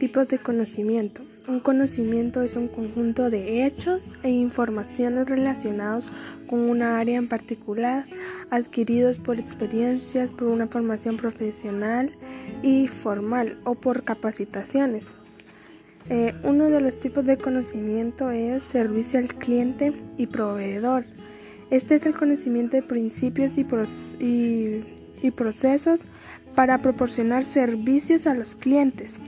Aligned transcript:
Tipos 0.00 0.28
de 0.28 0.38
conocimiento. 0.38 1.20
Un 1.46 1.60
conocimiento 1.60 2.40
es 2.40 2.56
un 2.56 2.68
conjunto 2.68 3.28
de 3.28 3.66
hechos 3.66 4.00
e 4.22 4.30
informaciones 4.30 5.28
relacionados 5.28 6.10
con 6.46 6.60
una 6.60 6.98
área 6.98 7.18
en 7.18 7.28
particular, 7.28 8.06
adquiridos 8.48 9.18
por 9.18 9.38
experiencias, 9.38 10.32
por 10.32 10.48
una 10.48 10.68
formación 10.68 11.18
profesional 11.18 12.10
y 12.62 12.88
formal 12.88 13.58
o 13.64 13.74
por 13.74 14.02
capacitaciones. 14.02 15.08
Eh, 16.08 16.32
uno 16.44 16.70
de 16.70 16.80
los 16.80 16.98
tipos 16.98 17.26
de 17.26 17.36
conocimiento 17.36 18.30
es 18.30 18.64
servicio 18.64 19.18
al 19.18 19.28
cliente 19.28 19.92
y 20.16 20.28
proveedor. 20.28 21.04
Este 21.70 21.96
es 21.96 22.06
el 22.06 22.14
conocimiento 22.14 22.74
de 22.78 22.82
principios 22.82 23.58
y, 23.58 24.82
y 25.22 25.30
procesos 25.32 26.00
para 26.54 26.78
proporcionar 26.78 27.44
servicios 27.44 28.26
a 28.26 28.32
los 28.32 28.56
clientes. 28.56 29.20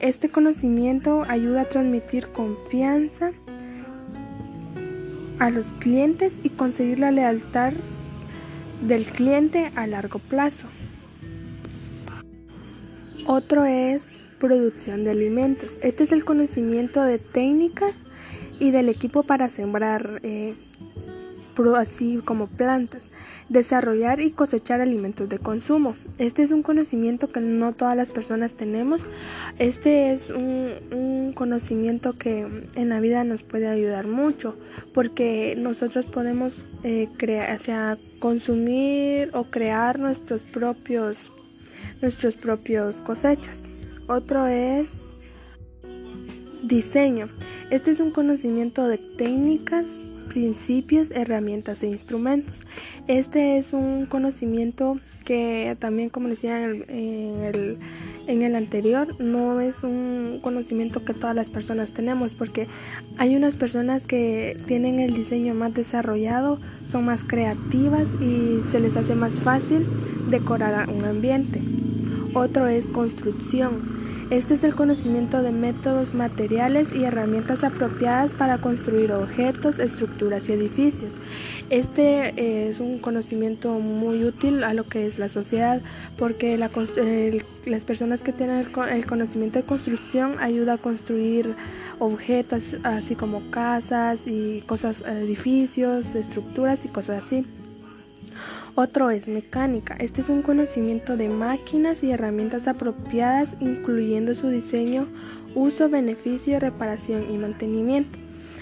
Este 0.00 0.28
conocimiento 0.28 1.24
ayuda 1.28 1.62
a 1.62 1.64
transmitir 1.64 2.28
confianza 2.28 3.32
a 5.40 5.50
los 5.50 5.72
clientes 5.80 6.36
y 6.44 6.50
conseguir 6.50 7.00
la 7.00 7.10
lealtad 7.10 7.72
del 8.86 9.06
cliente 9.06 9.72
a 9.74 9.88
largo 9.88 10.20
plazo. 10.20 10.68
Otro 13.26 13.64
es 13.64 14.18
producción 14.38 15.02
de 15.02 15.10
alimentos. 15.10 15.76
Este 15.82 16.04
es 16.04 16.12
el 16.12 16.24
conocimiento 16.24 17.02
de 17.02 17.18
técnicas 17.18 18.04
y 18.60 18.70
del 18.70 18.88
equipo 18.88 19.24
para 19.24 19.48
sembrar 19.48 20.20
eh, 20.22 20.54
así 21.76 22.20
como 22.24 22.46
plantas, 22.46 23.08
desarrollar 23.48 24.20
y 24.20 24.30
cosechar 24.30 24.80
alimentos 24.80 25.28
de 25.28 25.38
consumo. 25.38 25.96
Este 26.18 26.42
es 26.42 26.50
un 26.50 26.62
conocimiento 26.62 27.30
que 27.30 27.40
no 27.40 27.72
todas 27.72 27.96
las 27.96 28.10
personas 28.10 28.54
tenemos. 28.54 29.02
Este 29.58 30.12
es 30.12 30.30
un, 30.30 31.32
conocimiento 31.34 32.14
que 32.14 32.46
en 32.74 32.88
la 32.88 33.00
vida 33.00 33.22
nos 33.22 33.42
puede 33.42 33.68
ayudar 33.68 34.06
mucho 34.06 34.56
porque 34.92 35.54
nosotros 35.56 36.06
podemos 36.06 36.56
eh, 36.82 37.08
crear, 37.16 37.98
consumir 38.18 39.30
o 39.34 39.44
crear 39.44 39.98
nuestros 39.98 40.42
propios 40.42 41.30
nuestros 42.00 42.36
propios 42.36 42.96
cosechas. 42.96 43.60
Otro 44.06 44.46
es 44.46 44.90
diseño. 46.62 47.28
Este 47.70 47.90
es 47.90 48.00
un 48.00 48.10
conocimiento 48.10 48.88
de 48.88 48.98
técnicas 48.98 50.00
principios, 50.28 51.10
herramientas 51.10 51.82
e 51.82 51.88
instrumentos. 51.88 52.62
Este 53.06 53.58
es 53.58 53.72
un 53.72 54.06
conocimiento 54.06 54.98
que 55.24 55.76
también, 55.78 56.08
como 56.08 56.28
decía 56.28 56.64
en 56.64 57.78
el, 58.26 58.56
anterior, 58.56 59.20
no 59.20 59.60
es 59.60 59.82
un 59.82 60.38
conocimiento 60.40 61.04
que 61.04 61.12
todas 61.12 61.36
las 61.36 61.50
personas 61.50 61.90
tenemos, 61.90 62.32
porque 62.32 62.66
hay 63.18 63.36
unas 63.36 63.56
personas 63.56 64.06
que 64.06 64.56
tienen 64.66 65.00
el 65.00 65.12
diseño 65.12 65.52
más 65.52 65.74
desarrollado, 65.74 66.58
son 66.90 67.04
más 67.04 67.24
creativas 67.24 68.06
y 68.22 68.66
se 68.66 68.80
les 68.80 68.96
hace 68.96 69.14
más 69.14 69.40
fácil 69.40 69.86
decorar 70.30 70.88
un 70.88 71.04
ambiente. 71.04 71.60
Otro 72.32 72.66
es 72.66 72.88
construcción. 72.88 73.97
Este 74.30 74.52
es 74.52 74.64
el 74.64 74.74
conocimiento 74.74 75.40
de 75.40 75.52
métodos 75.52 76.12
materiales 76.12 76.92
y 76.92 77.04
herramientas 77.04 77.64
apropiadas 77.64 78.32
para 78.32 78.58
construir 78.58 79.10
objetos, 79.12 79.78
estructuras 79.78 80.50
y 80.50 80.52
edificios. 80.52 81.14
Este 81.70 82.34
eh, 82.36 82.68
es 82.68 82.80
un 82.80 82.98
conocimiento 82.98 83.78
muy 83.78 84.24
útil 84.24 84.64
a 84.64 84.74
lo 84.74 84.84
que 84.86 85.06
es 85.06 85.18
la 85.18 85.30
sociedad 85.30 85.80
porque 86.18 86.58
las 86.58 87.84
personas 87.86 88.22
que 88.22 88.34
tienen 88.34 88.66
el, 88.90 89.06
conocimiento 89.06 89.60
de 89.60 89.64
construcción 89.64 90.38
ayuda 90.40 90.74
a 90.74 90.78
construir 90.78 91.54
objetos 91.98 92.76
así 92.82 93.14
como 93.14 93.50
casas 93.50 94.26
y 94.26 94.60
cosas, 94.66 95.00
edificios, 95.06 96.14
estructuras 96.14 96.84
y 96.84 96.88
cosas 96.88 97.24
así. 97.24 97.46
Otro 98.80 99.10
es 99.10 99.26
mecánica. 99.26 99.96
Este 99.98 100.20
es 100.20 100.28
un 100.28 100.40
conocimiento 100.40 101.16
de 101.16 101.28
máquinas 101.28 102.04
y 102.04 102.12
herramientas 102.12 102.68
apropiadas, 102.68 103.48
incluyendo 103.58 104.36
su 104.36 104.50
diseño, 104.50 105.08
uso, 105.56 105.88
beneficio, 105.88 106.60
reparación 106.60 107.28
y 107.28 107.38
mantenimiento. 107.38 108.16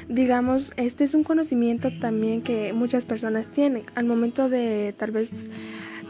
Digamos, 0.08 0.72
este 0.78 1.04
es 1.04 1.12
un 1.12 1.22
conocimiento 1.22 1.90
también 2.00 2.40
que 2.40 2.72
muchas 2.72 3.04
personas 3.04 3.48
tienen. 3.48 3.82
Al 3.94 4.06
momento 4.06 4.48
de 4.48 4.94
tal 4.96 5.10
vez 5.10 5.28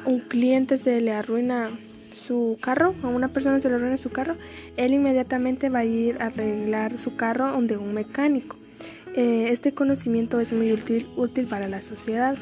un 0.05 0.21
cliente 0.21 0.77
se 0.77 1.01
le 1.01 1.11
arruina 1.11 1.71
su 2.15 2.59
carro, 2.61 2.95
a 3.03 3.09
una 3.09 3.27
persona 3.27 3.59
se 3.59 3.69
le 3.69 3.75
arruina 3.75 3.97
su 3.97 4.11
carro, 4.11 4.37
él 4.77 4.95
inmediatamente 4.95 5.69
va 5.69 5.81
a 5.81 5.85
ir 5.85 6.23
a 6.23 6.27
arreglar 6.27 6.97
su 6.97 7.17
carro 7.17 7.51
donde 7.51 7.77
un 7.77 7.93
mecánico. 7.93 8.55
Eh, 9.17 9.49
este 9.51 9.73
conocimiento 9.73 10.39
es 10.39 10.53
muy 10.53 10.73
útil, 10.73 11.09
útil 11.17 11.49
para 11.49 11.67
la 11.67 11.81
sociedad. 11.81 12.37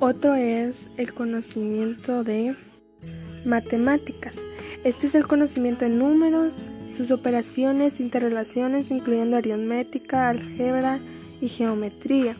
Otro 0.00 0.36
es 0.36 0.90
el 0.96 1.12
conocimiento 1.12 2.22
de 2.22 2.54
matemáticas. 3.44 4.38
Este 4.84 5.08
es 5.08 5.16
el 5.16 5.26
conocimiento 5.26 5.84
de 5.84 5.90
números, 5.90 6.54
sus 6.96 7.10
operaciones, 7.10 7.98
interrelaciones, 7.98 8.92
incluyendo 8.92 9.36
aritmética, 9.36 10.28
álgebra 10.28 11.00
y 11.40 11.48
geometría. 11.48 12.36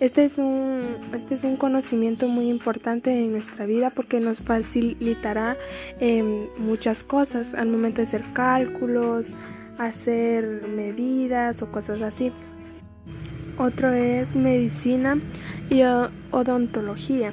Este 0.00 0.24
es, 0.24 0.38
un, 0.38 0.96
este 1.12 1.34
es 1.34 1.44
un 1.44 1.58
conocimiento 1.58 2.28
muy 2.28 2.48
importante 2.48 3.10
en 3.12 3.30
nuestra 3.30 3.66
vida 3.66 3.90
porque 3.90 4.18
nos 4.18 4.40
facilitará 4.40 5.58
em, 6.00 6.46
muchas 6.56 7.04
cosas 7.04 7.52
al 7.52 7.68
momento 7.68 7.98
de 7.98 8.04
hacer 8.04 8.24
cálculos, 8.32 9.30
hacer 9.76 10.62
medidas 10.74 11.60
o 11.60 11.70
cosas 11.70 12.00
así. 12.00 12.32
Otro 13.58 13.92
es 13.92 14.34
medicina 14.34 15.18
y 15.70 15.82
odontología. 16.30 17.32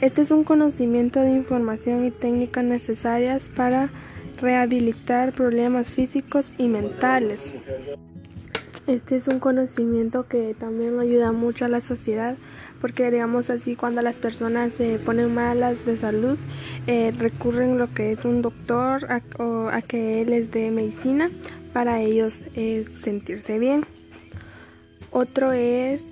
Este 0.00 0.22
es 0.22 0.30
un 0.30 0.44
conocimiento 0.44 1.20
de 1.20 1.30
información 1.30 2.04
y 2.04 2.10
técnicas 2.10 2.64
necesarias 2.64 3.48
para 3.48 3.90
rehabilitar 4.40 5.32
problemas 5.32 5.90
físicos 5.90 6.52
y 6.58 6.68
mentales. 6.68 7.54
Este 8.88 9.14
es 9.14 9.28
un 9.28 9.38
conocimiento 9.38 10.26
que 10.26 10.54
también 10.58 10.98
ayuda 10.98 11.30
mucho 11.30 11.64
a 11.64 11.68
la 11.68 11.80
sociedad 11.80 12.36
porque 12.80 13.12
digamos 13.12 13.48
así 13.48 13.76
cuando 13.76 14.02
las 14.02 14.16
personas 14.16 14.72
se 14.74 14.98
ponen 14.98 15.32
malas 15.32 15.86
de 15.86 15.96
salud 15.96 16.36
eh, 16.88 17.14
recurren 17.16 17.78
lo 17.78 17.94
que 17.94 18.10
es 18.10 18.24
un 18.24 18.42
doctor 18.42 19.04
a, 19.04 19.20
o 19.40 19.68
a 19.68 19.82
que 19.82 20.24
les 20.26 20.50
dé 20.50 20.72
medicina 20.72 21.30
para 21.72 22.00
ellos 22.00 22.44
eh, 22.56 22.84
sentirse 23.02 23.60
bien. 23.60 23.84
Otro 25.12 25.52
es 25.52 26.02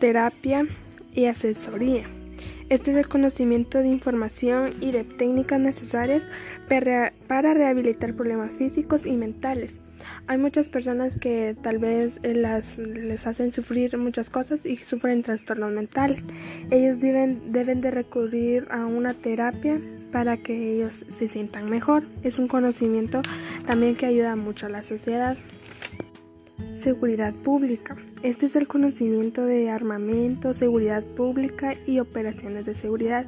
terapia 0.00 0.66
y 1.14 1.26
asesoría. 1.26 2.04
Este 2.70 2.92
es 2.92 2.96
el 2.96 3.06
conocimiento 3.06 3.78
de 3.78 3.88
información 3.88 4.72
y 4.80 4.92
de 4.92 5.04
técnicas 5.04 5.60
necesarias 5.60 6.26
para 6.68 7.54
rehabilitar 7.54 8.14
problemas 8.14 8.52
físicos 8.52 9.04
y 9.04 9.12
mentales. 9.12 9.78
Hay 10.26 10.38
muchas 10.38 10.70
personas 10.70 11.18
que 11.18 11.54
tal 11.60 11.78
vez 11.78 12.20
eh, 12.22 12.34
les 12.34 13.26
hacen 13.26 13.52
sufrir 13.52 13.98
muchas 13.98 14.30
cosas 14.30 14.64
y 14.64 14.76
sufren 14.76 15.22
trastornos 15.22 15.72
mentales. 15.72 16.24
Ellos 16.70 16.98
deben, 16.98 17.52
deben 17.52 17.82
de 17.82 17.90
recurrir 17.90 18.66
a 18.70 18.86
una 18.86 19.12
terapia 19.12 19.78
para 20.12 20.36
que 20.38 20.74
ellos 20.74 21.04
se 21.10 21.28
sientan 21.28 21.68
mejor. 21.68 22.04
Es 22.22 22.38
un 22.38 22.48
conocimiento 22.48 23.22
también 23.66 23.96
que 23.96 24.06
ayuda 24.06 24.34
mucho 24.36 24.66
a 24.66 24.70
la 24.70 24.82
sociedad. 24.82 25.36
Seguridad 26.82 27.32
pública. 27.32 27.94
Este 28.24 28.46
es 28.46 28.56
el 28.56 28.66
conocimiento 28.66 29.44
de 29.44 29.70
armamento, 29.70 30.52
seguridad 30.52 31.04
pública 31.04 31.76
y 31.86 32.00
operaciones 32.00 32.64
de 32.64 32.74
seguridad. 32.74 33.24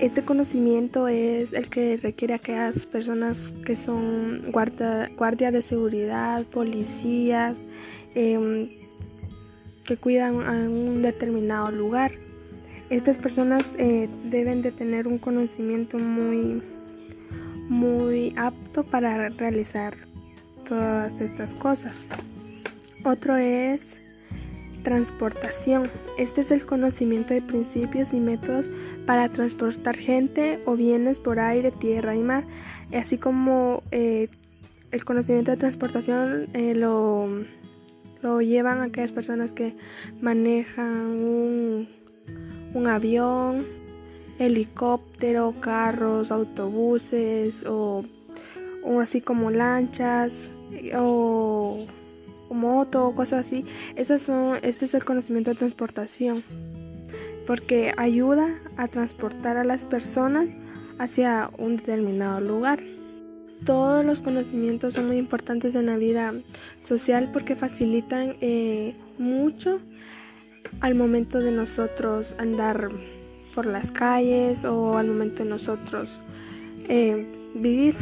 Este 0.00 0.24
conocimiento 0.24 1.06
es 1.06 1.52
el 1.52 1.68
que 1.68 1.98
requiere 1.98 2.32
a 2.32 2.38
aquellas 2.38 2.86
personas 2.86 3.52
que 3.66 3.76
son 3.76 4.50
guardia, 4.50 5.50
de 5.50 5.60
seguridad, 5.60 6.42
policías, 6.44 7.60
em, 8.14 8.70
que 9.84 9.98
cuidan 9.98 10.40
a 10.40 10.52
un 10.52 11.02
determinado 11.02 11.70
lugar. 11.72 12.12
Estas 12.88 13.18
personas 13.18 13.74
eh, 13.76 14.08
deben 14.30 14.62
de 14.62 14.72
tener 14.72 15.06
un 15.06 15.18
conocimiento 15.18 15.98
muy, 15.98 16.62
muy 17.68 18.32
apto 18.38 18.84
para 18.84 19.28
realizar 19.28 19.92
todas 20.66 21.20
estas 21.20 21.50
cosas. 21.50 21.92
Otro 23.06 23.36
es 23.36 23.96
transportación. 24.82 25.88
Este 26.18 26.40
es 26.40 26.50
el 26.50 26.66
conocimiento 26.66 27.34
de 27.34 27.40
principios 27.40 28.12
y 28.12 28.18
métodos 28.18 28.68
para 29.06 29.28
transportar 29.28 29.96
gente 29.96 30.58
o 30.66 30.74
bienes 30.74 31.20
por 31.20 31.38
aire, 31.38 31.70
tierra 31.70 32.16
y 32.16 32.24
mar, 32.24 32.42
así 32.92 33.16
como 33.16 33.84
eh, 33.92 34.28
el 34.90 35.04
conocimiento 35.04 35.52
de 35.52 35.56
transportación 35.56 36.48
eh, 36.52 36.74
lo, 36.74 37.28
lo, 38.22 38.40
llevan 38.40 38.80
aquellas 38.80 39.12
personas 39.12 39.52
que 39.52 39.76
manejan 40.20 41.06
un, 41.06 41.88
un 42.74 42.86
avión, 42.88 43.66
helicóptero, 44.40 45.54
carros, 45.60 46.32
autobuses 46.32 47.64
o 47.68 48.04
o 48.82 49.00
así 49.00 49.20
como 49.20 49.50
lanchas 49.50 50.48
o, 50.96 51.86
moto 52.54 53.06
o 53.06 53.14
cosas 53.14 53.46
así. 53.46 53.64
Esas 53.96 54.22
son, 54.22 54.58
este 54.62 54.84
es 54.84 54.94
el 54.94 55.04
conocimiento 55.04 55.50
de 55.50 55.56
transportación 55.56 56.44
porque 57.46 57.92
ayuda 57.96 58.54
a 58.76 58.88
transportar 58.88 59.56
a 59.56 59.64
las 59.64 59.84
personas 59.84 60.50
hacia 60.98 61.50
un 61.58 61.76
determinado 61.76 62.40
lugar. 62.40 62.82
Todos 63.64 64.04
los 64.04 64.20
conocimientos 64.20 64.94
son 64.94 65.06
muy 65.06 65.16
importantes 65.16 65.74
en 65.74 65.86
la 65.86 65.96
vida 65.96 66.34
social 66.80 67.30
porque 67.32 67.56
facilitan 67.56 68.36
eh, 68.40 68.94
mucho 69.18 69.80
al 70.80 70.94
momento 70.94 71.40
de 71.40 71.52
nosotros 71.52 72.34
andar 72.38 72.90
por 73.54 73.66
las 73.66 73.92
calles 73.92 74.64
o 74.64 74.98
al 74.98 75.06
momento 75.06 75.44
de 75.44 75.48
nosotros 75.48 76.20
eh, 76.88 77.26
vivir. 77.54 77.94